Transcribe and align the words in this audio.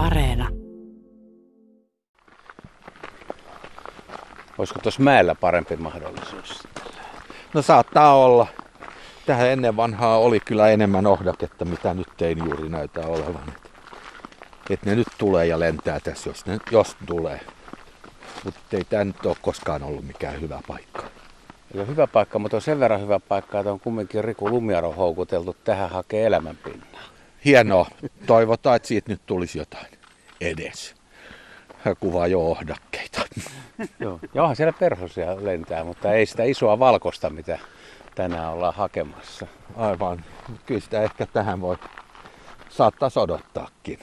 Areena. 0.00 0.48
Olisiko 4.58 4.80
tuossa 4.82 5.02
mäellä 5.02 5.34
parempi 5.34 5.76
mahdollisuus? 5.76 6.68
No 7.54 7.62
saattaa 7.62 8.14
olla. 8.14 8.46
Tähän 9.26 9.48
ennen 9.48 9.76
vanhaa 9.76 10.18
oli 10.18 10.40
kyllä 10.40 10.68
enemmän 10.68 11.06
ohdaketta, 11.06 11.64
mitä 11.64 11.94
nyt 11.94 12.22
ei 12.22 12.36
juuri 12.38 12.68
näytä 12.68 13.00
olevan. 13.00 13.48
Että 13.48 13.70
et 14.70 14.84
ne 14.84 14.94
nyt 14.94 15.08
tulee 15.18 15.46
ja 15.46 15.60
lentää 15.60 16.00
tässä, 16.00 16.30
jos, 16.30 16.46
ne, 16.46 16.58
jos 16.70 16.96
tulee. 17.06 17.40
Mutta 18.44 18.60
ei 18.72 18.84
tämä 18.84 19.04
nyt 19.04 19.26
ole 19.26 19.36
koskaan 19.42 19.82
ollut 19.82 20.06
mikään 20.06 20.40
hyvä 20.40 20.60
paikka. 20.68 21.02
Ei 21.74 21.80
ole 21.80 21.86
hyvä 21.86 22.06
paikka, 22.06 22.38
mutta 22.38 22.56
on 22.56 22.62
sen 22.62 22.80
verran 22.80 23.00
hyvä 23.00 23.20
paikka, 23.20 23.58
että 23.58 23.72
on 23.72 23.80
kumminkin 23.80 24.24
Riku 24.24 24.50
Lumiaro 24.50 24.92
houkuteltu 24.92 25.56
tähän 25.64 25.90
hakee 25.90 26.26
elämänpinnaa. 26.26 27.19
Hienoa. 27.44 27.86
Toivotaan, 28.26 28.76
että 28.76 28.88
siitä 28.88 29.12
nyt 29.12 29.20
tulisi 29.26 29.58
jotain 29.58 29.86
edes. 30.40 30.94
Hän 31.78 31.96
kuvaa 32.00 32.26
jo 32.26 32.40
ohdakkeita. 32.40 33.20
Joo. 34.00 34.20
Ja 34.34 34.42
onhan 34.42 34.56
siellä 34.56 34.72
perhosia 34.72 35.44
lentää, 35.44 35.84
mutta 35.84 36.12
ei 36.12 36.26
sitä 36.26 36.44
isoa 36.44 36.78
valkosta, 36.78 37.30
mitä 37.30 37.58
tänään 38.14 38.52
ollaan 38.52 38.74
hakemassa. 38.74 39.46
Aivan. 39.76 40.24
Kyllä 40.66 40.80
sitä 40.80 41.02
ehkä 41.02 41.26
tähän 41.26 41.60
voi 41.60 41.76
saattaa 42.68 43.10
odottaakin. 43.16 43.98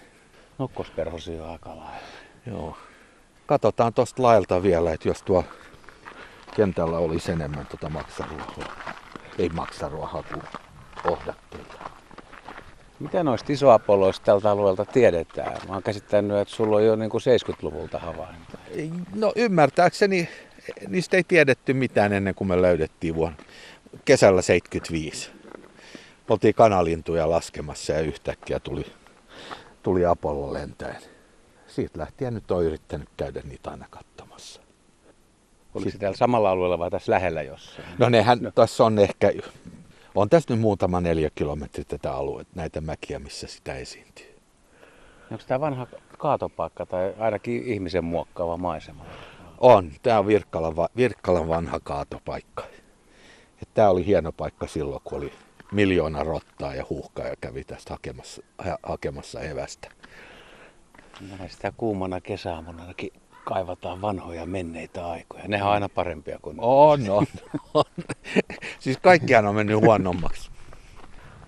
Nokkosperhosia 0.57 1.43
on 1.43 1.49
aika 1.49 1.69
lailla. 1.69 1.91
Joo. 2.45 2.77
Katsotaan 3.45 3.93
tuosta 3.93 4.23
lailta 4.23 4.63
vielä, 4.63 4.93
että 4.93 5.07
jos 5.07 5.23
tuo 5.23 5.43
kentällä 6.55 6.97
olisi 6.97 7.31
enemmän 7.31 7.65
tuota 7.65 7.89
maksaruohaa. 7.89 8.93
Ei 9.39 9.49
maksaruohaa 9.49 10.23
kuin 10.23 10.43
ohdakkeita. 11.05 11.96
Mitä 12.99 13.23
noista 13.23 13.53
isoapolloista 13.53 14.25
tältä 14.25 14.51
alueelta 14.51 14.85
tiedetään? 14.85 15.57
Mä 15.67 15.73
oon 15.73 15.83
käsittänyt, 15.83 16.37
että 16.37 16.53
sulla 16.53 16.75
on 16.75 16.85
jo 16.85 16.95
niin 16.95 17.09
kuin 17.09 17.21
70-luvulta 17.21 17.99
havaintoja. 17.99 18.91
No 19.15 19.33
ymmärtääkseni 19.35 20.29
niistä 20.87 21.17
ei 21.17 21.23
tiedetty 21.23 21.73
mitään 21.73 22.13
ennen 22.13 22.35
kuin 22.35 22.47
me 22.47 22.61
löydettiin 22.61 23.15
vuonna 23.15 23.37
kesällä 24.05 24.41
75. 24.41 25.31
Oltiin 26.29 26.53
kanalintuja 26.53 27.29
laskemassa 27.29 27.93
ja 27.93 27.99
yhtäkkiä 27.99 28.59
tuli, 28.59 28.85
tuli 29.83 30.05
Apollo 30.05 30.53
lentäen. 30.53 31.01
Siitä 31.67 31.99
lähtien 31.99 32.33
nyt 32.33 32.51
on 32.51 32.63
yrittänyt 32.63 33.09
käydä 33.17 33.41
niitä 33.43 33.69
aina 33.69 33.85
katsomassa. 33.89 34.61
Oliko 35.73 35.91
se 35.91 35.97
täällä 35.97 36.17
samalla 36.17 36.49
alueella 36.49 36.79
vai 36.79 36.91
tässä 36.91 37.11
lähellä 37.11 37.41
jossain? 37.41 37.87
No 37.97 38.09
nehän 38.09 38.39
no. 38.41 38.51
tässä 38.51 38.83
on 38.83 38.99
ehkä, 38.99 39.31
on 40.21 40.29
tässä 40.29 40.53
nyt 40.53 40.61
muutama 40.61 41.01
neljä 41.01 41.29
kilometriä 41.35 41.85
tätä 41.87 42.13
aluetta, 42.13 42.53
näitä 42.55 42.81
mäkiä, 42.81 43.19
missä 43.19 43.47
sitä 43.47 43.75
esiintyy. 43.75 44.35
Onko 45.31 45.43
tämä 45.47 45.59
vanha 45.59 45.87
kaatopaikka 46.17 46.85
tai 46.85 47.13
ainakin 47.19 47.63
ihmisen 47.63 48.03
muokkaava 48.05 48.57
maisema? 48.57 49.05
On. 49.57 49.91
Tämä 50.03 50.19
on 50.19 50.27
Virkkalan, 50.27 50.73
Virkkalan 50.95 51.47
vanha 51.47 51.79
kaatopaikka. 51.83 52.63
Tämä 53.73 53.89
oli 53.89 54.05
hieno 54.05 54.31
paikka 54.31 54.67
silloin, 54.67 55.01
kun 55.03 55.17
oli 55.17 55.33
miljoona 55.71 56.23
rottaa 56.23 56.75
ja 56.75 56.85
huuhkaa 56.89 57.27
ja 57.27 57.35
kävi 57.41 57.63
tästä 57.63 57.93
hakemassa, 57.93 58.41
ha, 58.57 58.77
hakemassa 58.83 59.41
evästä. 59.41 59.91
Näin 61.37 61.49
sitä 61.49 61.73
kuumana 61.77 62.21
kesäaamunakin 62.21 63.11
kaivataan 63.47 64.01
vanhoja 64.01 64.45
menneitä 64.45 65.07
aikoja. 65.07 65.43
Nehän 65.47 65.67
on 65.67 65.73
aina 65.73 65.89
parempia 65.89 66.39
kuin 66.41 66.57
On, 66.59 67.09
on, 67.09 67.25
on. 67.73 67.83
siis 68.79 68.97
kaikkiaan 68.97 69.45
on 69.45 69.55
mennyt 69.55 69.81
huonommaksi. 69.81 70.51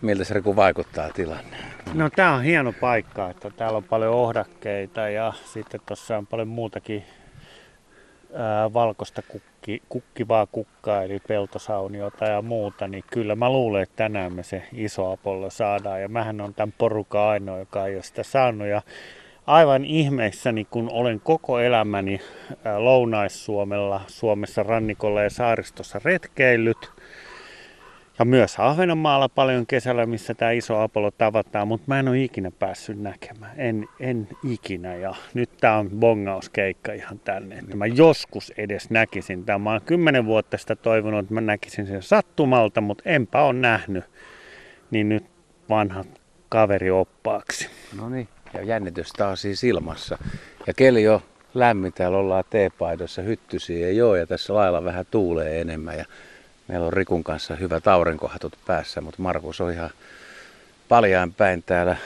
Miltä 0.02 0.23
se 0.23 0.33
Riku 0.33 0.55
vaikuttaa 0.55 1.09
tilanne? 1.09 1.58
No 1.94 2.09
tää 2.09 2.33
on 2.33 2.44
hieno 2.44 2.73
paikka, 2.81 3.30
että 3.30 3.50
täällä 3.50 3.77
on 3.77 3.83
paljon 3.83 4.14
ohdakkeita 4.14 5.09
ja 5.09 5.33
sitten 5.45 5.81
tuossa 5.86 6.17
on 6.17 6.27
paljon 6.27 6.47
muutakin 6.47 7.03
ää, 8.33 8.73
valkoista 8.73 9.22
kukki, 9.22 9.81
kukkivaa 9.89 10.45
kukkaa, 10.45 11.04
eli 11.04 11.20
peltosauniota 11.27 12.26
ja 12.26 12.42
muuta, 12.42 12.87
niin 12.87 13.04
kyllä 13.11 13.36
mä 13.36 13.49
luulen, 13.49 13.83
että 13.83 13.95
tänään 13.95 14.33
me 14.33 14.43
se 14.43 14.64
iso 14.73 15.11
Apollo 15.11 15.49
saadaan. 15.49 16.02
Ja 16.02 16.08
mähän 16.08 16.42
on 16.42 16.54
tämän 16.54 16.73
porukan 16.77 17.21
ainoa, 17.21 17.60
joka 17.60 17.86
ei 17.86 17.95
ole 17.95 18.04
sitä 18.04 18.23
saanut. 18.23 18.67
Ja 18.67 18.81
aivan 19.49 19.86
ihmeissäni, 19.86 20.65
kun 20.65 20.89
olen 20.92 21.20
koko 21.20 21.60
elämäni 21.60 22.21
Lounais-Suomella, 22.77 24.02
Suomessa 24.08 24.64
rannikolla 24.64 25.21
ja 25.21 25.30
saaristossa 25.30 26.02
retkeillyt, 26.05 26.92
ja 28.20 28.26
myös 28.26 28.55
Ahvenanmaalla 28.60 29.30
paljon 29.30 29.65
kesällä, 29.65 30.05
missä 30.05 30.33
tämä 30.33 30.52
iso 30.52 30.80
Apollo 30.82 31.11
tavataan, 31.11 31.67
mutta 31.67 31.83
mä 31.87 31.99
en 31.99 32.08
ole 32.08 32.23
ikinä 32.23 32.52
päässyt 32.52 32.99
näkemään. 33.02 33.52
En, 33.58 33.87
en 33.99 34.27
ikinä. 34.52 34.95
Ja 34.95 35.15
nyt 35.33 35.49
tämä 35.58 35.77
on 35.77 35.89
bongauskeikka 35.89 36.93
ihan 36.93 37.20
tänne. 37.20 37.55
Että 37.55 37.76
mä 37.76 37.86
joskus 37.86 38.54
edes 38.58 38.89
näkisin 38.89 39.45
tämän. 39.45 39.61
Mä 39.61 39.71
oon 39.71 39.81
kymmenen 39.86 40.26
vuotta 40.26 40.58
sitä 40.58 40.76
toivonut, 40.76 41.20
että 41.20 41.33
mä 41.33 41.42
näkisin 41.42 41.87
sen 41.87 42.04
sattumalta, 42.04 42.81
mutta 42.81 43.04
enpä 43.05 43.42
ole 43.42 43.54
nähnyt. 43.54 44.04
Niin 44.92 45.10
nyt 45.10 45.26
vanha 45.70 46.04
kaveri 46.49 46.92
oppaaksi. 46.92 47.70
No 47.98 48.10
niin, 48.10 48.27
ja 48.54 48.64
jännitys 48.64 49.11
taas 49.11 49.42
siis 49.42 49.64
ilmassa. 49.64 50.17
Ja 50.67 50.73
keli 50.73 51.04
jo 51.04 51.21
lämmin, 51.54 51.93
täällä 51.93 52.17
ollaan 52.17 52.43
teepaidossa, 52.49 53.21
hyttysiä 53.21 53.87
ei 53.87 54.02
ole 54.02 54.20
ja 54.20 54.27
tässä 54.27 54.54
lailla 54.54 54.83
vähän 54.83 55.05
tuulee 55.11 55.61
enemmän. 55.61 55.98
Ja 55.98 56.05
Meillä 56.70 56.86
on 56.86 56.93
Rikun 56.93 57.23
kanssa 57.23 57.55
hyvät 57.55 57.87
aurinkohatut 57.87 58.54
päässä, 58.65 59.02
mutta 59.02 59.21
Markus 59.21 59.61
on 59.61 59.71
ihan 59.71 59.89
paljaan 60.89 61.33
päin 61.33 61.64
täällä 61.64 61.98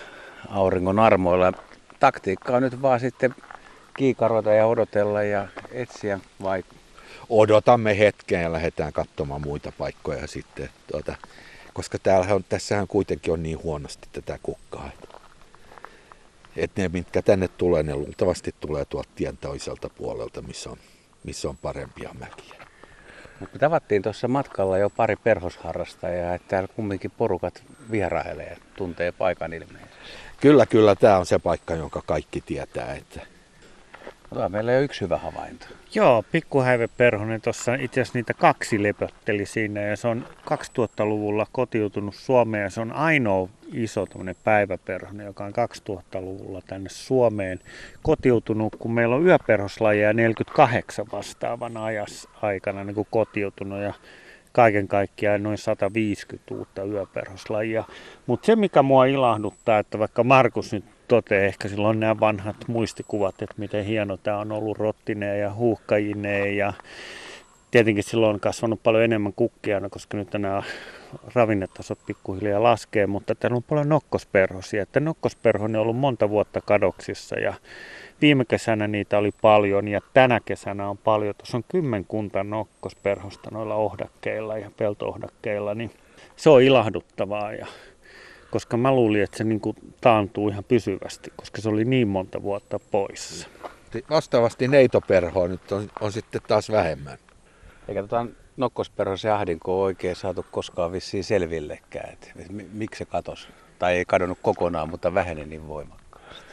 auringon 0.49 0.99
armoilla. 0.99 1.53
Taktiikka 1.99 2.55
on 2.55 2.63
nyt 2.63 2.81
vaan 2.81 2.99
sitten 2.99 3.35
kiikaroita 3.97 4.53
ja 4.53 4.65
odotella 4.65 5.23
ja 5.23 5.47
etsiä 5.71 6.19
vai? 6.41 6.63
Odotamme 7.29 7.97
hetken 7.99 8.41
ja 8.41 8.51
lähdetään 8.51 8.93
katsomaan 8.93 9.41
muita 9.41 9.71
paikkoja 9.77 10.27
sitten. 10.27 10.69
Tuota, 10.91 11.15
koska 11.73 11.97
täällä 11.99 12.35
on, 12.35 12.43
tässähän 12.49 12.87
kuitenkin 12.87 13.33
on 13.33 13.43
niin 13.43 13.63
huonosti 13.63 14.07
tätä 14.11 14.39
kukkaa. 14.43 14.89
Että, 14.93 15.12
että 16.57 16.81
ne, 16.81 16.89
mitkä 16.93 17.21
tänne 17.21 17.47
tulee, 17.47 17.83
ne 17.83 17.95
luultavasti 17.95 18.55
tulee 18.59 18.85
tuolta 18.85 19.09
tien 19.15 19.37
toiselta 19.37 19.89
puolelta, 19.89 20.41
missä 20.41 20.69
on, 20.69 20.77
missä 21.23 21.49
on 21.49 21.57
parempia 21.57 22.09
mäkiä. 22.19 22.63
Mutta 23.39 23.59
tavattiin 23.59 24.01
tuossa 24.01 24.27
matkalla 24.27 24.77
jo 24.77 24.89
pari 24.89 25.15
perhosharrastajaa, 25.15 26.35
että 26.35 26.47
täällä 26.47 26.67
kumminkin 26.75 27.11
porukat 27.11 27.63
vierailee 27.91 28.47
ja 28.49 28.57
tuntee 28.75 29.11
paikan 29.11 29.53
ilmeisesti. 29.53 29.93
Kyllä, 30.41 30.65
kyllä. 30.65 30.95
Tämä 30.95 31.17
on 31.17 31.25
se 31.25 31.39
paikka, 31.39 31.75
jonka 31.75 32.01
kaikki 32.05 32.41
tietää. 32.41 32.93
Että... 32.93 33.32
Otetaan 34.31 34.51
meillä 34.51 34.71
jo 34.71 34.81
yksi 34.81 35.01
hyvä 35.01 35.17
havainto. 35.17 35.65
Joo, 35.95 36.23
pikkuhäiveperhonen 36.31 37.41
tuossa 37.41 37.73
itse 37.73 38.01
asiassa 38.01 38.19
niitä 38.19 38.33
kaksi 38.33 38.83
lepötteli 38.83 39.45
siinä 39.45 39.81
ja 39.81 39.97
se 39.97 40.07
on 40.07 40.25
2000-luvulla 40.51 41.47
kotiutunut 41.51 42.15
Suomeen 42.15 42.63
ja 42.63 42.69
se 42.69 42.81
on 42.81 42.91
ainoa 42.91 43.49
iso 43.73 44.07
päiväperhonen, 44.43 45.25
joka 45.25 45.45
on 45.45 45.53
2000-luvulla 45.89 46.61
tänne 46.67 46.89
Suomeen 46.89 47.59
kotiutunut, 48.03 48.75
kun 48.75 48.93
meillä 48.93 49.15
on 49.15 49.25
yöperhoslajeja 49.25 50.13
48 50.13 51.05
vastaavan 51.11 51.77
ajas 51.77 52.27
aikana 52.41 52.83
niin 52.83 52.95
kuin 52.95 53.07
kotiutunut 53.11 53.81
ja 53.81 53.93
kaiken 54.51 54.87
kaikkiaan 54.87 55.43
noin 55.43 55.57
150 55.57 56.53
uutta 56.53 56.83
yöperhoslajia. 56.83 57.83
Mutta 58.25 58.45
se, 58.45 58.55
mikä 58.55 58.83
mua 58.83 59.05
ilahduttaa, 59.05 59.79
että 59.79 59.99
vaikka 59.99 60.23
Markus 60.23 60.73
nyt 60.73 60.85
toteaa 61.15 61.45
ehkä 61.45 61.67
silloin 61.67 61.99
nämä 61.99 62.19
vanhat 62.19 62.55
muistikuvat, 62.67 63.41
että 63.41 63.55
miten 63.57 63.85
hieno 63.85 64.17
tämä 64.17 64.37
on 64.37 64.51
ollut 64.51 64.77
rottineen 64.77 65.39
ja 65.39 65.53
huuhkajineen 65.53 66.57
ja 66.57 66.73
tietenkin 67.71 68.03
silloin 68.03 68.33
on 68.33 68.39
kasvanut 68.39 68.83
paljon 68.83 69.03
enemmän 69.03 69.33
kukkia, 69.33 69.89
koska 69.89 70.17
nyt 70.17 70.33
nämä 70.33 70.63
ravinnetasot 71.35 71.99
pikkuhiljaa 72.05 72.63
laskee, 72.63 73.07
mutta 73.07 73.35
täällä 73.35 73.55
on 73.55 73.63
paljon 73.63 73.89
nokkosperhosia. 73.89 74.83
Että 74.83 74.99
nokkosperho 74.99 75.65
on 75.65 75.75
ollut 75.75 75.97
monta 75.97 76.29
vuotta 76.29 76.61
kadoksissa 76.61 77.39
ja 77.39 77.53
viime 78.21 78.45
kesänä 78.45 78.87
niitä 78.87 79.17
oli 79.17 79.31
paljon 79.41 79.87
ja 79.87 80.01
tänä 80.13 80.39
kesänä 80.45 80.89
on 80.89 80.97
paljon. 80.97 81.35
Tuossa 81.37 81.57
on 81.57 81.63
kymmenkunta 81.67 82.43
nokkosperhosta 82.43 83.49
noilla 83.51 83.75
ohdakkeilla 83.75 84.57
ja 84.57 84.71
peltoohdakkeilla, 84.77 85.75
niin 85.75 85.91
se 86.35 86.49
on 86.49 86.61
ilahduttavaa. 86.61 87.53
Ja 87.53 87.67
koska 88.53 88.77
mä 88.77 88.91
luulin, 88.91 89.23
että 89.23 89.37
se 89.37 89.43
niin 89.43 89.59
kuin 89.59 89.75
taantuu 90.01 90.49
ihan 90.49 90.63
pysyvästi, 90.63 91.33
koska 91.35 91.61
se 91.61 91.69
oli 91.69 91.85
niin 91.85 92.07
monta 92.07 92.43
vuotta 92.43 92.79
poissa. 92.79 93.47
Vastaavasti 94.09 94.67
neitoperhoa 94.67 95.47
nyt 95.47 95.71
on, 95.71 95.89
on 96.01 96.11
sitten 96.11 96.41
taas 96.47 96.71
vähemmän. 96.71 97.17
Eikä 97.87 98.01
tota 98.01 98.25
nokkosperhosen 98.57 99.33
ahdinko 99.33 99.81
oikein 99.81 100.15
saatu 100.15 100.45
koskaan 100.51 100.91
vissiin 100.91 101.23
selvillekään, 101.23 102.13
että 102.13 102.27
miksi 102.73 102.97
se 102.97 103.05
katosi. 103.05 103.47
Tai 103.79 103.95
ei 103.95 104.05
kadonnut 104.05 104.39
kokonaan, 104.41 104.89
mutta 104.89 105.13
väheni 105.13 105.45
niin 105.45 105.67
voimakkaasti. 105.67 106.43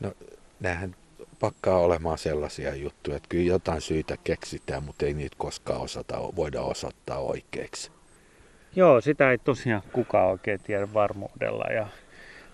No, 0.00 0.12
näähän 0.60 0.96
pakkaa 1.40 1.78
olemaan 1.78 2.18
sellaisia 2.18 2.74
juttuja, 2.74 3.16
että 3.16 3.28
kyllä 3.28 3.44
jotain 3.44 3.80
syitä 3.80 4.16
keksitään, 4.24 4.82
mutta 4.84 5.06
ei 5.06 5.14
niitä 5.14 5.36
koskaan 5.38 5.80
osata, 5.80 6.18
voida 6.36 6.62
osoittaa 6.62 7.18
oikeaksi. 7.18 7.97
Joo, 8.76 9.00
sitä 9.00 9.30
ei 9.30 9.38
tosiaan 9.38 9.82
kukaan 9.92 10.30
oikein 10.30 10.60
tiedä 10.60 10.94
varmuudella. 10.94 11.64
Ja 11.64 11.86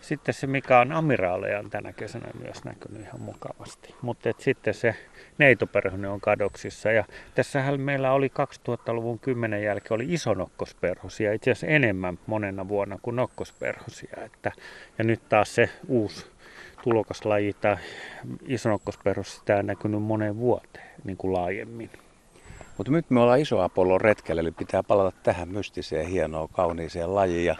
sitten 0.01 0.35
se, 0.35 0.47
mikä 0.47 0.79
on 0.79 0.93
amiraaleja, 0.93 1.59
on 1.59 1.71
tänä 1.71 1.93
kesänä 1.93 2.29
myös 2.43 2.65
näkynyt 2.65 3.03
ihan 3.03 3.21
mukavasti. 3.21 3.95
Mutta 4.03 4.31
sitten 4.39 4.75
se 4.75 4.95
neitoperhonen 5.39 6.11
on 6.11 6.21
kadoksissa. 6.21 6.93
Ja 6.93 7.05
tässähän 7.35 7.81
meillä 7.81 8.13
oli 8.13 8.31
2000-luvun 8.69 9.19
10 9.19 9.63
jälkeen 9.63 9.93
oli 9.93 10.13
isonokkosperhosia, 10.13 11.33
itse 11.33 11.51
asiassa 11.51 11.67
enemmän 11.67 12.19
monena 12.27 12.69
vuonna 12.69 12.99
kuin 13.03 13.17
nokkosperhosia. 13.17 14.17
Että, 14.25 14.53
ja 14.99 15.05
nyt 15.05 15.29
taas 15.29 15.55
se 15.55 15.69
uusi 15.89 16.27
tulokaslaji 16.83 17.57
tai 17.61 17.77
isonokkosperhos, 18.47 19.37
sitä 19.37 19.57
on 19.57 19.67
näkynyt 19.67 20.03
moneen 20.03 20.37
vuoteen 20.37 20.91
niin 21.05 21.17
kuin 21.17 21.33
laajemmin. 21.33 21.91
Mutta 22.77 22.93
nyt 22.93 23.11
me 23.11 23.21
ollaan 23.21 23.41
iso 23.41 23.61
Apollon 23.61 24.01
retkellä, 24.01 24.41
eli 24.41 24.51
pitää 24.51 24.83
palata 24.83 25.17
tähän 25.23 25.49
mystiseen, 25.49 26.07
hienoon, 26.07 26.49
kauniiseen 26.49 27.15
lajiin. 27.15 27.45
Ja 27.45 27.57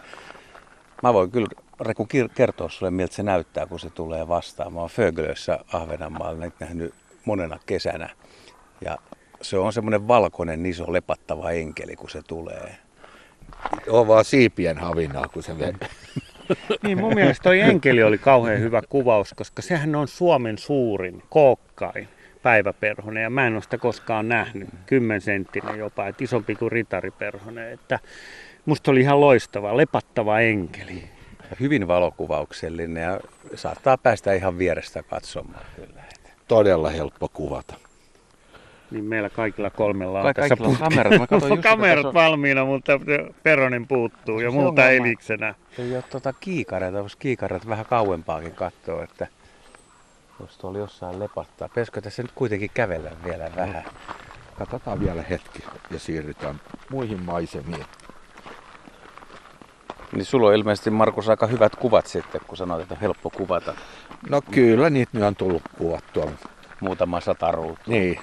mä 1.03 1.13
voin 1.13 1.31
kyllä 1.31 1.47
Reku 1.79 2.07
kertoa 2.35 2.69
sulle, 2.69 2.91
miltä 2.91 3.15
se 3.15 3.23
näyttää, 3.23 3.65
kun 3.65 3.79
se 3.79 3.89
tulee 3.89 4.27
vastaan. 4.27 4.73
Mä 4.73 4.79
oon 4.79 4.89
Föglössä 4.89 5.59
Ahvenanmaalla 5.73 6.39
nyt 6.39 6.53
nähnyt 6.59 6.93
monena 7.25 7.59
kesänä. 7.65 8.09
Ja 8.85 8.97
se 9.41 9.57
on 9.57 9.73
semmoinen 9.73 10.07
valkoinen 10.07 10.65
iso 10.65 10.93
lepattava 10.93 11.51
enkeli, 11.51 11.95
kun 11.95 12.09
se 12.09 12.21
tulee. 12.21 12.75
On 13.89 14.07
vaan 14.07 14.25
siipien 14.25 14.77
havinaa, 14.77 15.27
kun 15.27 15.43
se 15.43 15.59
vei. 15.59 15.73
niin 16.83 16.99
mun 16.99 17.15
mielestä 17.15 17.43
toi 17.43 17.59
enkeli 17.59 18.03
oli 18.03 18.17
kauhean 18.17 18.59
hyvä 18.59 18.81
kuvaus, 18.89 19.33
koska 19.33 19.61
sehän 19.61 19.95
on 19.95 20.07
Suomen 20.07 20.57
suurin, 20.57 21.23
kookkain 21.29 22.07
päiväperhonen 22.45 23.23
ja 23.23 23.29
mä 23.29 23.47
en 23.47 23.53
ole 23.53 23.61
sitä 23.61 23.77
koskaan 23.77 24.29
nähnyt, 24.29 24.69
kymmensenttinen 24.85 25.79
jopa, 25.79 26.07
että 26.07 26.23
isompi 26.23 26.55
kuin 26.55 26.71
ritariperhonen. 26.71 27.71
Että 27.71 27.99
musta 28.65 28.91
oli 28.91 28.99
ihan 28.99 29.21
loistava, 29.21 29.77
lepattava 29.77 30.39
enkeli. 30.39 31.03
Hyvin 31.59 31.87
valokuvauksellinen 31.87 33.03
ja 33.03 33.19
saattaa 33.55 33.97
päästä 33.97 34.33
ihan 34.33 34.57
vierestä 34.57 35.03
katsomaan 35.03 35.65
kyllä. 35.75 36.03
Todella 36.47 36.89
helppo 36.89 37.29
kuvata. 37.29 37.75
Niin 38.91 39.05
meillä 39.05 39.29
kaikilla 39.29 39.69
kolmella 39.69 40.21
on 40.21 40.33
tässä 40.33 40.55
on 40.59 40.77
kamerat. 40.77 41.19
Mä 41.19 41.27
just, 41.31 41.63
kamerat 41.63 42.05
on... 42.05 42.13
valmiina, 42.13 42.65
mutta 42.65 42.99
Peronin 43.43 43.87
puuttuu 43.87 44.39
ja 44.39 44.51
muuta 44.51 44.89
eliksenä. 44.89 45.55
Ei 45.79 45.95
ole 45.95 46.03
tuota 46.09 46.33
kiikareita, 46.33 46.97
jos 46.97 47.15
kiikareita 47.15 47.67
vähän 47.67 47.85
kauempaakin 47.85 48.51
katsoo, 48.51 49.03
että 49.03 49.27
jos 50.39 50.57
tuolla 50.57 50.79
jossain 50.79 51.19
lepattaa. 51.19 51.69
Pitäisikö 51.69 52.01
tässä 52.01 52.21
nyt 52.21 52.31
kuitenkin 52.31 52.71
kävellä 52.73 53.11
vielä 53.23 53.51
vähän? 53.55 53.83
Katsotaan 54.57 54.99
vielä 54.99 55.21
hetki 55.21 55.63
ja 55.91 55.99
siirrytään 55.99 56.61
muihin 56.89 57.23
maisemiin. 57.23 57.85
Niin 60.11 60.25
sulla 60.25 60.47
on 60.47 60.55
ilmeisesti, 60.55 60.89
Markus, 60.89 61.29
aika 61.29 61.47
hyvät 61.47 61.75
kuvat 61.75 62.07
sitten, 62.07 62.41
kun 62.47 62.57
sanoit, 62.57 62.81
että 62.81 62.93
on 62.93 63.01
helppo 63.01 63.29
kuvata. 63.29 63.75
No 64.29 64.41
kyllä, 64.51 64.89
niitä 64.89 65.11
nyt 65.13 65.23
on 65.23 65.35
tullut 65.35 65.61
kuvattua. 65.77 66.31
Muutama 66.79 67.21
sata 67.21 67.51
ruutua. 67.51 67.83
Niin. 67.87 68.19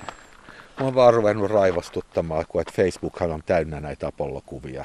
Mä 0.81 0.85
oon 0.85 0.95
vaan 0.95 1.15
ruvennut 1.15 1.51
raivostuttamaan, 1.51 2.45
kun 2.49 2.61
että 2.61 2.73
Facebookhan 2.77 3.33
on 3.33 3.43
täynnä 3.47 3.81
näitä 3.81 4.07
Apollo-kuvia. 4.07 4.85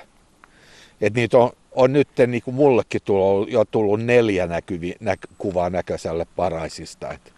Et 1.01 1.13
niitä 1.13 1.37
on, 1.37 1.51
on 1.77 1.93
nyt 1.93 2.07
niin 2.27 2.41
kuin 2.41 2.55
mullekin 2.55 3.01
tullut, 3.05 3.51
jo 3.51 3.65
tullut 3.65 4.01
neljä 4.01 4.47
näkyvi, 4.47 4.95
nä, 4.99 5.15
kuvaa 5.37 5.69
näköiselle 5.69 6.25
paraisista. 6.35 7.13
Et 7.13 7.33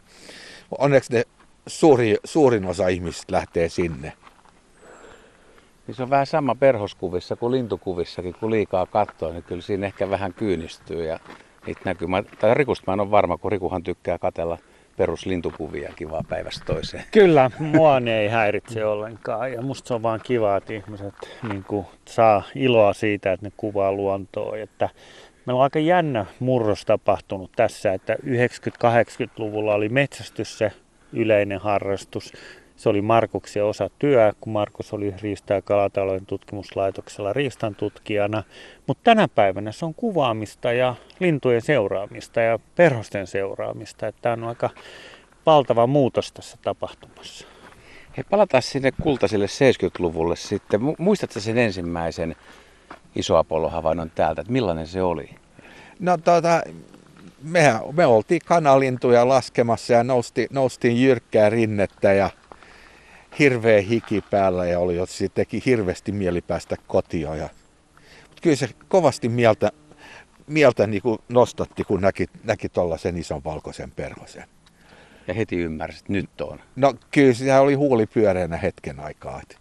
onneksi 0.77 1.13
ne 1.13 1.23
suuri, 1.67 2.17
suurin 2.23 2.65
osa 2.65 2.87
ihmisistä 2.87 3.33
lähtee 3.33 3.69
sinne. 3.69 4.13
Niin 5.87 5.95
se 5.95 6.03
on 6.03 6.09
vähän 6.09 6.27
sama 6.27 6.55
perhoskuvissa 6.55 7.35
kuin 7.35 7.51
lintukuvissakin, 7.51 8.35
kun 8.39 8.51
liikaa 8.51 8.85
katsoo, 8.85 9.31
niin 9.31 9.43
kyllä 9.43 9.61
siinä 9.61 9.87
ehkä 9.87 10.09
vähän 10.09 10.33
kyynistyy 10.33 11.05
ja 11.05 11.19
niitä 11.65 11.81
näkyy. 11.85 12.07
Mä, 12.07 12.23
tai 12.39 12.53
Rikusta 12.53 12.83
mä 12.87 12.93
en 12.93 12.99
ole 12.99 13.11
varma, 13.11 13.37
kun 13.37 13.51
Rikuhan 13.51 13.83
tykkää 13.83 14.17
katella 14.17 14.57
peruslintukuviakin 14.99 16.11
vaan 16.11 16.25
päivästä 16.25 16.65
toiseen. 16.65 17.03
Kyllä, 17.11 17.51
mua 17.59 17.99
ne 17.99 18.19
ei 18.19 18.27
häiritse 18.27 18.85
ollenkaan 18.85 19.53
ja 19.53 19.61
musta 19.61 19.87
se 19.87 19.93
on 19.93 20.03
vaan 20.03 20.19
kiva, 20.23 20.57
että 20.57 20.73
ihmiset 20.73 21.13
niin 21.49 21.63
kuin, 21.63 21.85
saa 22.07 22.43
iloa 22.55 22.93
siitä, 22.93 23.31
että 23.31 23.45
ne 23.45 23.51
kuvaa 23.57 23.91
luontoa. 23.91 24.57
Että 24.57 24.89
meillä 25.45 25.57
on 25.57 25.63
aika 25.63 25.79
jännä 25.79 26.25
murros 26.39 26.85
tapahtunut 26.85 27.51
tässä, 27.55 27.93
että 27.93 28.13
90-80-luvulla 28.13 29.73
oli 29.73 29.89
metsästys 29.89 30.57
se 30.57 30.71
yleinen 31.13 31.59
harrastus. 31.59 32.33
Se 32.79 32.89
oli 32.89 33.01
Markuksen 33.01 33.63
osa 33.63 33.89
työ, 33.99 34.33
kun 34.41 34.53
Markus 34.53 34.93
oli 34.93 35.13
Riista- 35.21 35.53
ja 35.53 35.61
kalatalouden 35.61 36.25
tutkimuslaitoksella 36.25 37.33
riistan 37.33 37.75
tutkijana. 37.75 38.43
Mutta 38.87 39.01
tänä 39.03 39.27
päivänä 39.27 39.71
se 39.71 39.85
on 39.85 39.93
kuvaamista 39.93 40.73
ja 40.73 40.95
lintujen 41.19 41.61
seuraamista 41.61 42.41
ja 42.41 42.59
perhosten 42.75 43.27
seuraamista. 43.27 44.11
Tämä 44.21 44.33
on 44.33 44.43
aika 44.43 44.69
valtava 45.45 45.87
muutos 45.87 46.31
tässä 46.31 46.57
tapahtumassa. 46.61 47.47
Hei, 48.17 48.23
palataan 48.29 48.63
sinne 48.63 48.91
kultaiselle 49.01 49.45
70-luvulle 49.45 50.35
sitten. 50.35 50.79
Muistatko 50.97 51.39
sen 51.39 51.57
ensimmäisen 51.57 52.35
iso 53.15 53.37
Apollo-havainnon 53.37 54.11
täältä, 54.15 54.41
että 54.41 54.53
millainen 54.53 54.87
se 54.87 55.01
oli? 55.01 55.29
No 55.99 56.17
tota, 56.17 56.61
me, 57.43 57.73
me 57.91 58.05
oltiin 58.05 58.41
kanalintuja 58.45 59.27
laskemassa 59.27 59.93
ja 59.93 60.03
nousti, 60.03 60.47
noustiin 60.51 61.01
jyrkkää 61.01 61.49
rinnettä 61.49 62.13
ja 62.13 62.29
hirveä 63.39 63.81
hiki 63.81 64.23
päällä 64.31 64.65
ja 64.65 64.79
oli, 64.79 64.95
se 65.07 65.29
teki 65.29 65.61
hirveästi 65.65 66.11
mieli 66.11 66.41
päästä 66.41 66.75
kotiin. 66.87 67.21
Ja, 67.21 67.49
mutta 68.21 68.41
kyllä 68.41 68.55
se 68.55 68.69
kovasti 68.87 69.29
mieltä, 69.29 69.71
mieltä 70.47 70.87
niin 70.87 71.01
kuin 71.01 71.19
nostatti, 71.29 71.83
kun 71.83 72.01
näki, 72.01 72.27
näki 72.43 72.69
tuollaisen 72.69 73.17
ison 73.17 73.43
valkoisen 73.43 73.91
perhosen. 73.91 74.43
Ja 75.27 75.33
heti 75.33 75.57
ymmärsi, 75.57 75.99
että 75.99 76.13
nyt 76.13 76.41
on. 76.41 76.59
No 76.75 76.93
kyllä 77.11 77.33
se 77.33 77.59
oli 77.59 77.73
huuli 77.73 78.05
pyöreänä 78.05 78.57
hetken 78.57 78.99
aikaa. 78.99 79.41
Että, 79.41 79.55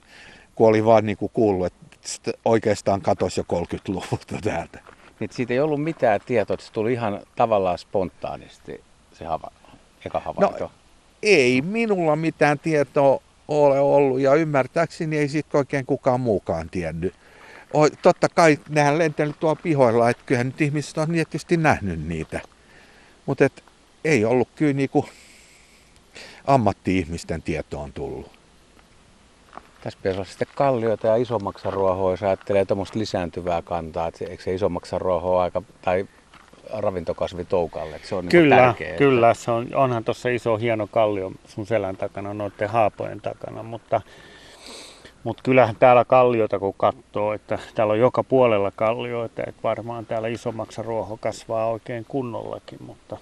kun 0.55 0.69
oli 0.69 0.85
vaan 0.85 1.07
niin 1.07 1.19
kuin 1.19 1.31
kuullut, 1.35 1.67
että 1.67 2.33
oikeastaan 2.45 3.01
katosi 3.01 3.41
jo 3.41 3.45
30-luvulta 3.53 4.39
täältä. 4.45 4.81
Niin 5.21 5.31
siitä 5.33 5.53
ei 5.53 5.61
ollut 5.61 5.85
mitään 5.85 6.21
tietoa, 6.27 6.55
että 6.55 6.67
se 6.67 6.73
tuli 6.73 6.93
ihan 6.93 7.21
tavallaan 7.37 7.79
spontaanisti 7.79 8.81
se 9.13 9.25
hava, 9.25 9.51
eka 10.07 10.21
havainto. 10.21 10.65
No, 10.65 10.71
ei 11.23 11.63
minulla 11.63 12.17
mitään 12.17 12.59
tietoa 12.59 13.23
ole 13.49 13.81
ollut 13.81 14.21
ja 14.21 14.35
ymmärtääkseni 14.35 15.19
ei 15.19 15.29
siitä 15.29 15.59
oikein 15.59 15.87
kukaan 15.87 16.21
muukaan 16.21 16.71
tiennyt. 16.71 17.15
O, 17.75 17.89
totta 18.03 18.29
kai 18.29 18.59
nehän 18.69 18.99
lentellyt 18.99 19.41
tuolla 19.41 19.61
pihoilla, 19.63 20.11
että 20.11 20.23
kyllähän 20.27 20.47
nyt 20.47 20.61
ihmiset 20.61 20.99
on 20.99 21.09
tietysti 21.13 21.57
nähnyt 21.57 22.09
niitä. 22.09 22.41
Mutta 23.27 23.49
ei 24.05 24.25
ollut 24.25 24.49
kyllä 24.55 24.73
niinku 24.73 25.09
ammatti-ihmisten 26.47 27.43
tietoon 27.43 27.93
tullut. 27.93 28.31
Tässä 29.81 29.99
pitäisi 29.99 30.19
olla 30.19 30.29
sitten 30.29 30.49
kallioita 30.55 31.07
ja 31.07 31.17
isommaksaruohoa, 31.17 32.11
jos 32.11 32.23
ajattelee 32.23 32.65
tuommoista 32.65 32.99
lisääntyvää 32.99 33.63
kantaa. 33.63 34.09
Että 34.09 34.25
eikö 34.25 34.43
se 34.43 34.55
isommaksaruoho 34.55 35.39
aika, 35.39 35.63
tai 35.83 36.09
ravintokasvi 36.73 37.45
toukalle. 37.45 38.01
Se 38.03 38.15
on 38.15 38.29
kyllä, 38.29 38.57
niin 38.57 38.65
tärkeä, 38.65 38.97
kyllä. 38.97 39.35
Se 39.35 39.51
on, 39.51 39.67
onhan 39.75 40.05
tuossa 40.05 40.29
iso 40.29 40.57
hieno 40.57 40.87
kallio 40.87 41.33
sun 41.47 41.67
selän 41.67 41.97
takana, 41.97 42.35
noiden 42.35 42.69
haapojen 42.69 43.21
takana, 43.21 43.63
mutta, 43.63 44.01
mutta 45.25 45.43
kyllähän 45.43 45.77
täällä 45.77 46.05
kalliota 46.05 46.59
kun 46.59 46.75
katsoo, 46.77 47.33
että 47.33 47.59
täällä 47.75 47.93
on 47.93 47.99
joka 47.99 48.23
puolella 48.23 48.71
kallioita, 48.77 49.43
että 49.47 49.63
varmaan 49.63 50.07
täällä 50.07 50.29
isommaksi 50.29 50.83
ruoho 50.83 51.17
kasvaa 51.17 51.67
oikein 51.67 52.05
kunnollakin, 52.09 52.79
mutta 52.87 53.17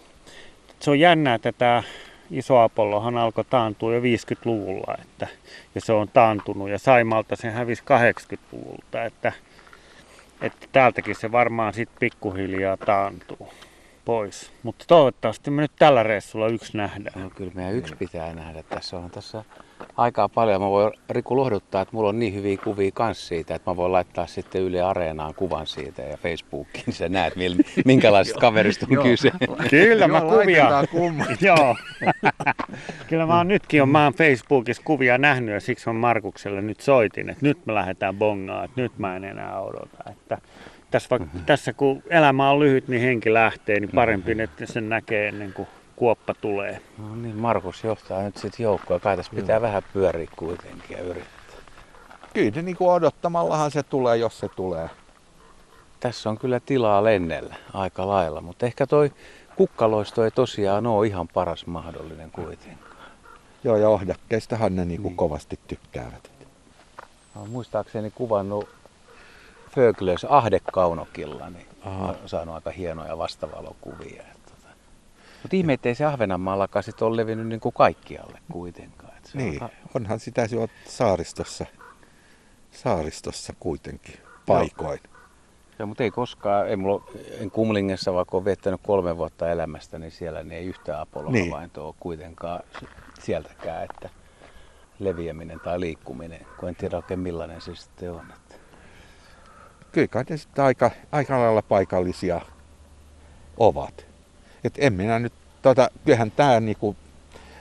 se 0.81 0.91
on 0.91 1.01
jännä, 1.01 1.35
että 1.35 1.53
tämä 1.53 1.83
iso 2.31 2.59
Apollohan 2.59 3.17
alkoi 3.17 3.45
taantua 3.51 3.95
jo 3.95 4.01
50-luvulla, 4.01 4.95
että, 5.03 5.27
ja 5.75 5.81
se 5.81 5.93
on 5.93 6.09
taantunut, 6.09 6.69
ja 6.69 6.79
Saimalta 6.79 7.37
se 7.37 7.51
hävisi 7.51 7.83
80-luvulta, 7.83 9.05
että 9.05 9.33
että 10.41 10.67
täältäkin 10.73 11.15
se 11.15 11.33
varmaan 11.33 11.75
sitten 11.75 11.99
pikkuhiljaa 12.01 12.77
taantuu 12.77 13.49
pois. 14.05 14.53
Mutta 14.63 14.85
toivottavasti 14.89 15.51
me 15.51 15.63
nyt 15.63 15.73
tällä 15.79 16.03
reissulla 16.03 16.49
yksi 16.49 16.77
nähdään. 16.77 17.23
No 17.23 17.31
kyllä 17.31 17.53
meidän 17.55 17.75
yksi 17.75 17.97
pitää 17.97 18.35
nähdä. 18.35 18.63
Tässä 18.63 18.97
on 18.97 19.11
tässä 19.11 19.45
aikaa 19.97 20.29
paljon. 20.29 20.61
Mä 20.61 20.71
voin 20.71 20.93
Riku 21.11 21.37
lohduttaa, 21.37 21.83
että 21.83 21.97
mulla 21.97 22.09
on 22.09 22.19
niin 22.19 22.35
hyviä 22.35 22.57
kuvia 22.65 22.91
kans 22.95 23.29
siitä, 23.29 23.55
että 23.55 23.71
mä 23.71 23.77
voin 23.77 23.93
laittaa 23.93 24.27
sitten 24.27 24.63
Yle 24.63 24.83
Areenaan 24.83 25.35
kuvan 25.35 25.67
siitä 25.67 26.03
ja 26.03 26.17
Facebookiin, 26.17 26.93
sä 26.93 27.09
näet 27.09 27.35
minkälaisesta 27.85 28.41
kaverista 28.41 28.87
on 28.91 29.03
kyse. 29.03 29.31
Kyllä 29.71 30.09
mä 30.09 30.21
kuvia. 30.21 30.71
Joo. 31.41 31.77
Kyllä 33.09 33.27
mä 33.27 33.37
oon 33.37 33.49
nytkin 33.49 33.83
on, 33.83 33.89
mä 33.89 34.05
oon 34.05 34.15
Facebookissa 34.15 34.83
kuvia 34.85 35.19
nähnyt 35.19 35.55
ja 35.55 35.61
siksi 35.61 35.91
on 35.91 35.97
Markukselle 35.97 36.63
nyt 36.63 36.81
soitin, 36.81 37.31
että 37.31 37.47
nyt 37.47 37.67
me 37.67 37.75
lähdetään 37.75 38.15
bongaan, 38.15 38.65
että 38.65 38.81
nyt 38.81 38.99
mä 38.99 39.17
en 39.17 39.25
enää 39.25 39.61
odota. 39.61 40.11
Että 40.11 40.39
tässä, 40.91 41.11
vaikka, 41.11 41.27
mm-hmm. 41.27 41.47
tässä 41.47 41.73
kun 41.73 42.03
elämä 42.11 42.51
on 42.51 42.61
lyhyt, 42.61 42.89
niin 42.89 43.03
henki 43.03 43.33
lähtee, 43.33 43.81
niin 43.81 43.91
parempi, 43.95 44.35
mm-hmm. 44.35 44.45
että 44.45 44.67
sen 44.67 44.89
näkee 44.89 45.29
ennen 45.29 45.53
kuin 45.53 45.69
kuoppa 45.97 46.35
tulee. 46.35 46.81
No 46.99 47.17
niin, 47.17 47.37
Markus 47.37 47.85
johtaa 47.85 48.23
nyt 48.23 48.37
sitten 48.37 48.65
joukkoa. 48.65 49.01
Kai 49.01 49.17
tässä 49.17 49.33
pitää 49.35 49.57
Joo. 49.57 49.63
vähän 49.63 49.83
pyöriä 49.93 50.29
kuitenkin 50.37 50.97
ja 50.97 51.03
yrittää. 51.03 51.37
Kyllä 52.35 52.63
niin 52.63 52.77
kuin 52.77 52.91
odottamallahan 52.91 53.71
se 53.71 53.83
tulee, 53.83 54.17
jos 54.17 54.39
se 54.39 54.49
tulee. 54.49 54.91
tässä 56.01 56.31
on 56.31 56.39
kyllä 56.39 56.61
tilaa 56.61 57.05
lennellä 57.05 57.55
aika 57.75 58.09
lailla, 58.09 58.41
mutta 58.41 58.67
ehkä 58.67 58.87
toi 58.87 59.13
kukkaloisto 59.57 60.25
ei 60.25 60.31
tosiaan 60.31 60.87
ole 60.87 61.07
ihan 61.07 61.29
paras 61.29 61.67
mahdollinen 61.67 62.31
kuitenkaan. 62.31 62.97
Joo, 63.65 63.77
ja 63.77 63.89
ohdakkeistahan 63.89 64.77
ne 64.77 64.85
niinku 64.85 65.09
Niin. 65.09 65.17
kovasti 65.17 65.59
tykkäävät. 65.69 66.31
Oon 67.37 67.51
muistaakseni 67.51 68.11
kuvannut 68.11 68.69
Föglös 69.75 70.25
ahdekaunokilla, 70.29 71.51
niin 71.51 71.67
Aha. 71.85 72.05
Aha. 72.05 72.15
saanut 72.27 72.55
aika 72.55 72.71
hienoja 72.71 73.19
vastavalokuvia. 73.19 74.23
Mutta 75.47 75.57
ihme, 75.57 75.73
ettei 75.73 75.95
se 75.95 76.05
Ahvenanmaallakaan 76.05 76.83
sit 76.83 77.03
ole 77.03 77.17
levinnyt 77.17 77.47
niin 77.47 77.61
kuin 77.61 77.73
kaikkialle 77.73 78.39
kuitenkaan. 78.53 79.17
Et 79.17 79.25
se 79.25 79.39
Niin, 79.39 79.63
On, 79.63 79.69
onhan 79.95 80.21
sitä 80.21 80.49
jo 80.51 80.69
saaristossa, 80.85 81.67
saaristossa 82.71 83.53
kuitenkin 83.61 84.15
paikoin. 84.47 85.01
ja, 85.79 85.87
mutta 85.87 86.05
ei 86.05 86.11
koskaan, 86.11 86.69
ei 86.69 86.77
mulla, 86.77 87.05
en 87.41 87.51
Kumlingessa, 87.51 88.15
vaikka 88.15 88.37
olen 88.37 88.45
viettänyt 88.45 88.81
kolme 88.85 89.17
vuotta 89.17 89.51
elämästä, 89.51 89.99
niin 89.99 90.11
siellä 90.11 90.43
niin 90.43 90.53
ei 90.53 90.67
yhtään 90.67 91.01
Apollo-havaintoa 91.01 91.87
ole 91.87 91.95
kuitenkaan 92.01 92.63
sieltäkään, 93.21 93.85
että 93.85 94.11
leviäminen 94.99 95.61
tai 95.61 95.81
liikkuminen, 95.81 96.47
kun 96.61 96.69
en 96.69 96.77
tiedä 96.77 96.97
oikein 96.97 97.21
millainen 97.21 97.61
se 97.61 97.75
sitten 97.75 98.13
on. 98.13 98.33
Että. 98.37 98.55
Kyllä 99.93 100.09
kai 100.09 100.25
ne 100.31 100.37
sitten 100.37 100.65
aika, 100.65 100.91
aika 101.13 101.41
lailla 101.41 101.63
paikallisia 101.63 102.41
ovat. 103.57 104.06
Et 104.67 104.75
en 104.79 104.93
minä 104.93 105.19
nyt, 105.19 105.33
tota, 105.63 105.91
kyllähän 106.05 106.31
tämä 106.31 106.61
niinku, 106.61 106.97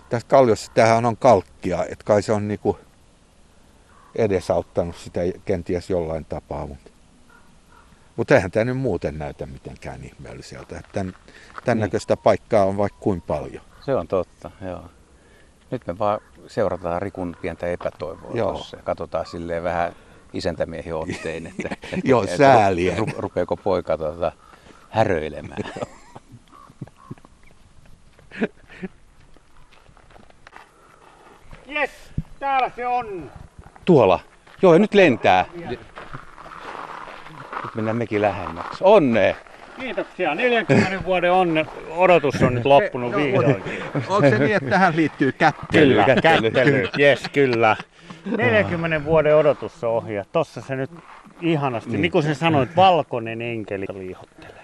tässä 0.10 0.28
kalliossa 0.28 0.72
tämähän 0.76 1.06
on 1.06 1.18
kalkkia, 1.18 1.84
että 1.84 2.06
kai 2.06 2.22
se 2.22 2.32
on 2.34 2.48
niinku 2.48 2.80
edesauttanut 4.16 4.96
sitä 4.96 5.20
kenties 5.46 5.90
jollain 5.90 6.26
tapaa, 6.26 6.68
mutta 6.68 6.90
mutta 8.16 8.36
eihän 8.36 8.52
tämä 8.52 8.64
nyt 8.66 8.78
muuten 8.78 9.18
näytä 9.18 9.46
mitenkään 9.46 10.04
ihmeelliseltä. 10.04 10.78
että 10.80 10.90
Tämän, 10.94 11.14
tämän 11.66 11.78
Niin. 11.78 11.82
näköistä 11.82 12.18
paikkaa 12.18 12.66
on 12.66 12.78
vaikka 12.78 13.00
kuin 13.00 13.22
paljon. 13.22 13.62
Se 13.86 13.96
on 13.96 14.08
totta, 14.08 14.52
joo. 14.62 14.84
Nyt 15.72 15.88
me 15.88 16.00
vaan 16.00 16.20
seurataan 16.48 17.02
Rikun 17.02 17.36
pientä 17.42 17.68
epätoivoa 17.68 18.32
Joo. 18.34 18.52
tuossa 18.52 18.78
ja 18.78 18.84
katsotaan 18.84 19.26
silleen 19.26 19.64
vähän 19.64 19.94
isäntämiehen 20.34 20.96
ottein, 20.96 21.48
että, 21.48 21.76
Joo, 22.04 22.24
että 22.24 22.38
säälien. 22.38 22.98
ru, 22.98 23.06
rupeako 23.18 23.58
poika 23.58 23.98
tuota, 23.98 24.32
häröilemään. 24.90 25.62
Yes, 31.72 31.92
täällä 32.40 32.72
se 32.76 32.88
on. 32.88 33.32
Tuolla. 33.86 34.20
Joo, 34.62 34.74
ja 34.74 34.80
nyt 34.80 34.94
lentää. 34.94 35.46
Nyt 35.70 35.80
mennään 37.76 37.98
mekin 37.98 38.22
lähemmäksi. 38.22 38.78
Onnea! 38.82 39.36
Kiitoksia. 39.80 40.36
40 40.36 41.04
vuoden 41.06 41.32
onne, 41.32 41.66
odotus 41.90 42.42
on 42.44 42.54
nyt 42.56 42.66
loppunut 42.66 43.16
vihdoinkin. 43.16 43.84
Onko 44.10 44.30
se 44.30 44.40
niin, 44.40 44.56
että 44.56 44.70
tähän 44.70 44.96
liittyy 44.96 45.32
kättely? 45.32 45.88
Kyllä, 45.88 46.04
kättely. 46.06 46.52
kättely. 46.52 46.88
Yes, 47.00 47.24
kyllä. 47.34 47.76
40 48.38 49.06
vuoden 49.06 49.36
odotus 49.36 49.84
on 49.84 49.90
ohi. 49.92 50.14
ja 50.16 50.26
Tossa 50.32 50.62
se 50.62 50.76
nyt 50.76 50.92
ihanasti, 51.42 51.92
niin, 51.92 52.02
Niin. 52.02 52.12
kuin 52.12 52.24
sä 52.24 52.34
sanoit, 52.34 52.76
valkoinen 52.76 53.42
enkeli 53.42 53.86
liihottelee. 53.94 54.56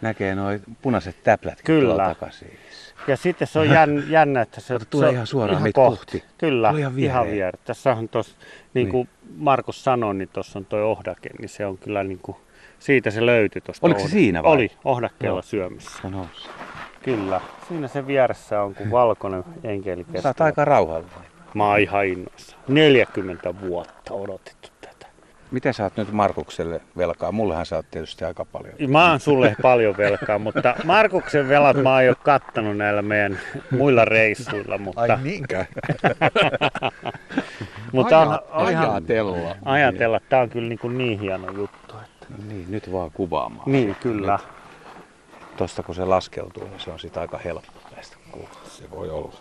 Näkee 0.00 0.34
noin 0.34 0.62
punaiset 0.82 1.16
täplät 1.22 1.62
Kyllä. 1.64 2.04
takaisin. 2.04 2.58
Ja 3.08 3.16
sitten 3.16 3.48
se 3.48 3.58
on 3.58 3.68
jänn, 3.68 4.02
jännä, 4.10 4.40
että 4.42 4.60
se, 4.60 4.78
tulee 4.90 5.08
se 5.08 5.14
ihan 5.14 5.26
suoraan 5.26 5.62
meitä 5.62 5.74
kohti. 5.76 6.20
kohti. 6.20 6.34
Kyllä, 6.38 6.68
Tulee 6.68 6.80
ihan 6.80 6.98
ihan 6.98 7.14
viereen. 7.24 7.34
viereen. 7.34 7.64
Tässä 7.64 7.92
on 7.92 8.08
tuossa, 8.08 8.36
niin 8.74 8.88
kuin 8.88 9.08
Markus 9.36 9.84
sanoi, 9.84 10.14
niin 10.14 10.28
tuossa 10.32 10.58
on 10.58 10.64
toi 10.64 10.82
ohdake, 10.82 11.30
niin 11.38 11.48
se 11.48 11.66
on 11.66 11.78
kyllä 11.78 12.04
niin 12.04 12.18
kuin, 12.22 12.36
siitä 12.78 13.10
se 13.10 13.26
löytyi 13.26 13.62
tuosta. 13.62 13.86
Oliko 13.86 14.00
se 14.00 14.08
siinä 14.08 14.42
vai? 14.42 14.52
Oli, 14.52 14.70
ohdakkeella 14.84 15.36
Joo. 15.36 15.42
syömissä. 15.42 16.10
Noussut. 16.10 16.50
Kyllä. 17.02 17.40
Siinä 17.68 17.88
se 17.88 18.06
vieressä 18.06 18.62
on 18.62 18.74
kuin 18.74 18.90
valkoinen 18.90 19.44
enkeli 19.64 20.06
oot 20.24 20.40
aika 20.40 20.64
rauhallinen. 20.64 21.14
Mä 21.54 21.68
oon 21.68 21.80
ihan 21.80 22.06
innoissa. 22.06 22.56
40 22.68 23.60
vuotta 23.60 24.14
odotettu 24.14 24.68
Miten 25.54 25.74
sä 25.74 25.82
oot 25.82 25.96
nyt 25.96 26.12
Markukselle 26.12 26.80
velkaa? 26.96 27.32
Mullehan 27.32 27.66
sä 27.66 27.76
oot 27.76 27.90
tietysti 27.90 28.24
aika 28.24 28.44
paljon. 28.44 28.74
Mä 28.88 29.10
oon 29.10 29.20
sulle 29.20 29.56
paljon 29.62 29.96
velkaa, 29.96 30.38
mutta 30.38 30.74
Markuksen 30.84 31.48
velat 31.48 31.76
mä 31.76 31.92
oon 31.94 32.04
jo 32.04 32.14
kattanut 32.22 32.76
näillä 32.76 33.02
meidän 33.02 33.38
muilla 33.70 34.04
reissuilla, 34.04 34.78
mutta, 34.78 35.00
Ai 35.00 35.08
niinkö? 35.22 35.64
mutta 37.92 38.22
Aja- 38.22 38.42
on 38.50 38.70
ihan 38.70 38.90
ajatella. 38.90 39.56
ajatella, 39.64 40.16
että 40.16 40.28
tää 40.28 40.40
on 40.40 40.50
kyllä 40.50 40.68
niin, 40.68 40.78
kuin 40.78 40.98
niin 40.98 41.20
hieno 41.20 41.52
juttu. 41.52 41.94
Että. 42.04 42.26
Niin, 42.48 42.70
nyt 42.70 42.92
vaan 42.92 43.10
kuvaamaan. 43.10 43.72
Niin, 43.72 43.96
kyllä. 44.02 44.38
Tosta 45.56 45.82
kun 45.82 45.94
se 45.94 46.04
laskeutuu, 46.04 46.64
niin 46.64 46.80
se 46.80 46.90
on 46.90 47.00
sitä 47.00 47.20
aika 47.20 47.38
helppo 47.38 47.72
kuvaan. 48.30 48.50
Se 48.68 48.90
voi 48.90 49.10
olla. 49.10 49.34